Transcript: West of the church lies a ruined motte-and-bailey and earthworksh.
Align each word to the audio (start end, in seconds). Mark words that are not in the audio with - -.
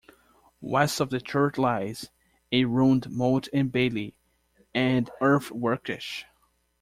West 0.61 0.99
of 0.99 1.11
the 1.11 1.21
church 1.21 1.59
lies 1.59 2.09
a 2.51 2.65
ruined 2.65 3.07
motte-and-bailey 3.11 4.15
and 4.73 5.11
earthworksh. 5.21 6.23